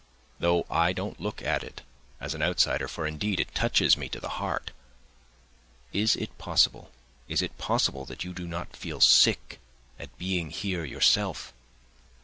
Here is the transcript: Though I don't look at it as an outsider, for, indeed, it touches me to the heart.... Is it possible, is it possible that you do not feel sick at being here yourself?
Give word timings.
Though 0.39 0.65
I 0.67 0.93
don't 0.93 1.19
look 1.21 1.43
at 1.43 1.63
it 1.63 1.83
as 2.19 2.33
an 2.33 2.41
outsider, 2.41 2.87
for, 2.87 3.05
indeed, 3.05 3.39
it 3.39 3.53
touches 3.53 3.95
me 3.95 4.09
to 4.09 4.19
the 4.19 4.41
heart.... 4.41 4.71
Is 5.93 6.15
it 6.15 6.35
possible, 6.39 6.89
is 7.27 7.43
it 7.43 7.55
possible 7.59 8.05
that 8.05 8.23
you 8.23 8.33
do 8.33 8.47
not 8.47 8.75
feel 8.75 8.99
sick 8.99 9.59
at 9.99 10.17
being 10.17 10.49
here 10.49 10.83
yourself? 10.83 11.53